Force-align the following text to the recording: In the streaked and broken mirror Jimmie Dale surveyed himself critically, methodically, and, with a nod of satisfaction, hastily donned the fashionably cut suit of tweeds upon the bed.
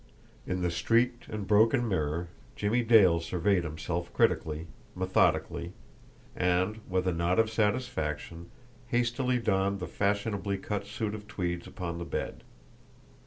In 0.47 0.63
the 0.63 0.71
streaked 0.71 1.27
and 1.27 1.45
broken 1.45 1.87
mirror 1.87 2.27
Jimmie 2.55 2.81
Dale 2.81 3.19
surveyed 3.19 3.63
himself 3.63 4.11
critically, 4.13 4.65
methodically, 4.95 5.73
and, 6.35 6.79
with 6.89 7.07
a 7.07 7.13
nod 7.13 7.37
of 7.37 7.51
satisfaction, 7.51 8.49
hastily 8.87 9.37
donned 9.37 9.79
the 9.79 9.85
fashionably 9.85 10.57
cut 10.57 10.87
suit 10.87 11.13
of 11.13 11.27
tweeds 11.27 11.67
upon 11.67 11.99
the 11.99 12.05
bed. 12.05 12.41